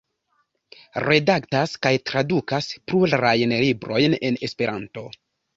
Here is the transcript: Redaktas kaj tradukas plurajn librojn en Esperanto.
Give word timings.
Redaktas 1.03 1.75
kaj 1.87 1.91
tradukas 2.11 2.71
plurajn 2.93 3.57
librojn 3.67 4.19
en 4.31 4.45
Esperanto. 4.49 5.09